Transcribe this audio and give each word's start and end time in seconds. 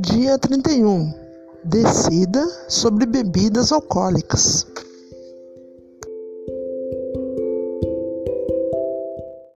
Dia 0.00 0.38
31 0.38 1.12
Decida 1.64 2.46
sobre 2.68 3.04
bebidas 3.04 3.72
alcoólicas. 3.72 4.64